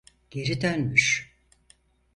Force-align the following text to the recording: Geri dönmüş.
Geri 0.31 0.61
dönmüş. 0.61 1.33